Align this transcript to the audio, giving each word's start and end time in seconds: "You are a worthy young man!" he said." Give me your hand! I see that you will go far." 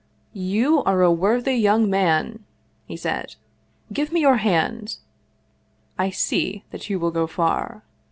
"You 0.55 0.81
are 0.85 1.03
a 1.03 1.11
worthy 1.11 1.53
young 1.53 1.87
man!" 1.87 2.43
he 2.87 2.97
said." 2.97 3.35
Give 3.93 4.11
me 4.11 4.19
your 4.21 4.37
hand! 4.37 4.95
I 5.95 6.09
see 6.09 6.63
that 6.71 6.89
you 6.89 6.99
will 6.99 7.11
go 7.11 7.27
far." 7.27 7.83